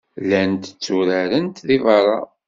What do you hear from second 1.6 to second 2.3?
deg beṛṛa.